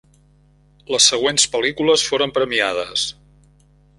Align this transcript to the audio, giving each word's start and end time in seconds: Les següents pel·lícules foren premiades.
Les 0.93 1.09
següents 1.11 1.45
pel·lícules 1.57 2.05
foren 2.13 2.35
premiades. 2.39 3.07